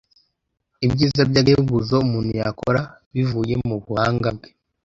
Ibyiza 0.85 1.21
by’agahebuzo 1.29 1.95
umuntu 2.05 2.31
yakora 2.41 2.81
bivuye 3.13 3.53
mu 3.67 3.75
buhanga 3.83 4.27
bwe 4.35 4.49